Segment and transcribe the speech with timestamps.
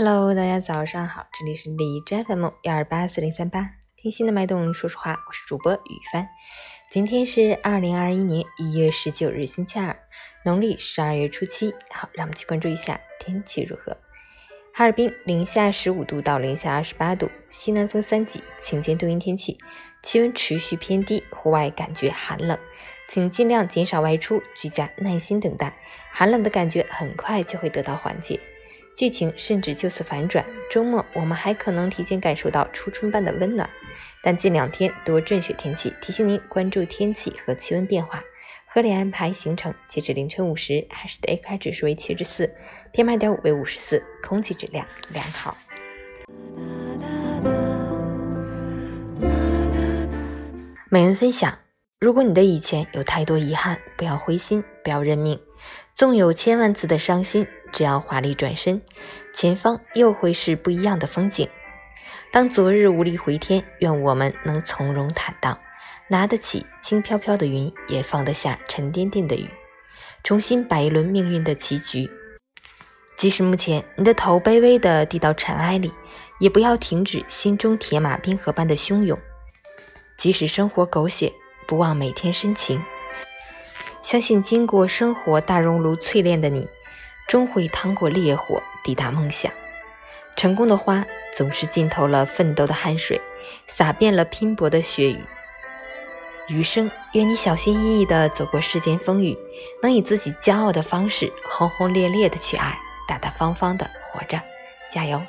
[0.00, 6.28] Hello，大家早上好，这里是李斋 FM 幺二八四零三八，听心的脉动，说实话，我是主播雨帆。
[6.88, 9.98] 今天是二零二一年一月十九日，星期二，
[10.44, 11.74] 农历十二月初七。
[11.90, 13.96] 好，让我们去关注一下天气如何。
[14.72, 19.58] 哈尔滨零下十五度到零下二十八度，西南风三级，晴间多云天气，
[20.04, 22.56] 气温持续偏低，户外感觉寒冷，
[23.08, 25.76] 请尽量减少外出，居家耐心等待，
[26.12, 28.38] 寒冷的感觉很快就会得到缓解。
[28.98, 33.70] 剧情甚至就此反转，周末我们还可能提前感受到初春般的温暖。
[34.24, 38.20] 但近两天多阵雪天气，提醒您关注天气和气温变化，
[38.66, 39.72] 合理安排行程。
[39.86, 42.52] 截至凌晨五时，海市的 AQI 指数为七十四
[42.92, 45.56] ，PM 二点五为五十四，空气质量良好。
[50.90, 51.56] 每人分享：
[52.00, 55.38] 如果你的以前有太多遗憾，不要灰心，不要认命。
[55.94, 58.82] 纵有千万次的伤心，只要华丽转身，
[59.32, 61.48] 前方又会是不一样的风景。
[62.30, 65.58] 当昨日无力回天，愿我们能从容坦荡，
[66.08, 69.48] 拿得起轻飘飘的云，也放得下沉甸甸的雨，
[70.22, 72.10] 重新摆一轮命运的棋局。
[73.16, 75.92] 即使目前你的头卑微地低到尘埃里，
[76.38, 79.18] 也不要停止心中铁马冰河般的汹涌。
[80.16, 81.32] 即使生活狗血，
[81.66, 82.82] 不忘每天深情。
[84.02, 86.68] 相信经过生活大熔炉淬炼的你，
[87.28, 89.52] 终会趟过烈火抵达梦想。
[90.34, 91.04] 成功的花
[91.36, 93.20] 总是浸透了奋斗的汗水，
[93.66, 95.20] 洒遍了拼搏的血雨。
[96.48, 99.36] 余生，愿你小心翼翼地走过世间风雨，
[99.82, 104.40] 能以自己骄傲的方式，轰轰烈烈地去爱，大大方方地活着。
[104.90, 105.20] 加油！